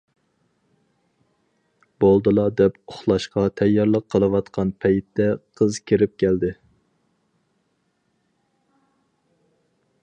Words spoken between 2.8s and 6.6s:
ئۇخلاشقا تەييارلىق قىلىۋاتقان پەيتتە قىز كىرىپ كەلدى.